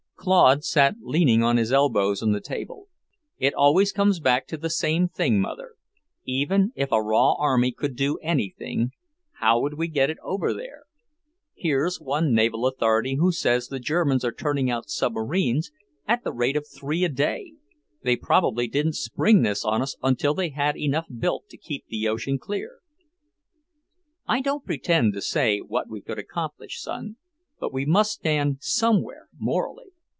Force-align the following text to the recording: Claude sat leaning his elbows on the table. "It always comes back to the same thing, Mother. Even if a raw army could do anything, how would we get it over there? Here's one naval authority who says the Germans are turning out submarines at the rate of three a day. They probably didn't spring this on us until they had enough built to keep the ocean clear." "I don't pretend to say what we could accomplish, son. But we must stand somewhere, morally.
Claude 0.21 0.63
sat 0.63 0.93
leaning 1.01 1.41
his 1.57 1.73
elbows 1.73 2.21
on 2.21 2.31
the 2.31 2.39
table. 2.39 2.87
"It 3.39 3.55
always 3.55 3.91
comes 3.91 4.19
back 4.19 4.45
to 4.49 4.55
the 4.57 4.69
same 4.69 5.07
thing, 5.07 5.41
Mother. 5.41 5.73
Even 6.25 6.71
if 6.75 6.91
a 6.91 7.01
raw 7.01 7.33
army 7.39 7.71
could 7.71 7.95
do 7.95 8.19
anything, 8.21 8.91
how 9.39 9.59
would 9.59 9.73
we 9.79 9.87
get 9.87 10.11
it 10.11 10.19
over 10.21 10.53
there? 10.53 10.83
Here's 11.55 11.99
one 11.99 12.35
naval 12.35 12.67
authority 12.67 13.15
who 13.15 13.31
says 13.31 13.65
the 13.69 13.79
Germans 13.79 14.23
are 14.23 14.31
turning 14.31 14.69
out 14.69 14.91
submarines 14.91 15.71
at 16.07 16.23
the 16.23 16.31
rate 16.31 16.55
of 16.55 16.67
three 16.67 17.03
a 17.03 17.09
day. 17.09 17.53
They 18.03 18.15
probably 18.15 18.67
didn't 18.67 18.97
spring 18.97 19.41
this 19.41 19.65
on 19.65 19.81
us 19.81 19.95
until 20.03 20.35
they 20.35 20.49
had 20.49 20.77
enough 20.77 21.07
built 21.19 21.49
to 21.49 21.57
keep 21.57 21.87
the 21.87 22.07
ocean 22.07 22.37
clear." 22.37 22.81
"I 24.27 24.41
don't 24.41 24.63
pretend 24.65 25.13
to 25.13 25.21
say 25.23 25.61
what 25.61 25.89
we 25.89 25.99
could 25.99 26.19
accomplish, 26.19 26.79
son. 26.79 27.15
But 27.59 27.73
we 27.73 27.85
must 27.87 28.11
stand 28.11 28.57
somewhere, 28.61 29.27
morally. 29.35 29.85